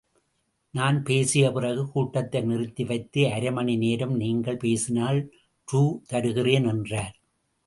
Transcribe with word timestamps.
நான்பேசிய 0.73 1.51
பிறகு 1.51 1.83
கூட்டத்தை 1.91 2.41
நிறுத்தி 2.41 2.83
வைத்து 2.83 3.21
அரைமணி 3.27 3.77
நேரம் 3.77 4.15
நீங்கள் 4.15 4.57
பேசினால் 4.57 5.21
ரூ. 5.67 5.83
தருகிறேன் 6.07 6.67
என்றார். 6.67 7.15